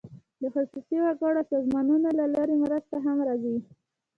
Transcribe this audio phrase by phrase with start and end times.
[0.41, 3.57] د خصوصي وګړو او سازمانونو له لوري مرستې هم راځي.